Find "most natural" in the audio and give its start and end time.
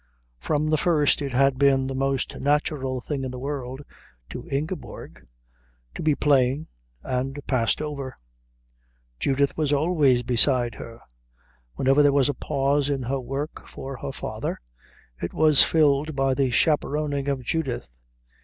1.93-3.01